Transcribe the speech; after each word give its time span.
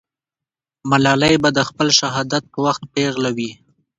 ملالۍ 0.89 1.35
به 1.43 1.49
د 1.57 1.59
خپل 1.69 1.87
شهادت 1.99 2.43
په 2.53 2.57
وخت 2.65 2.83
پېغله 2.93 3.31
وي. 3.37 3.51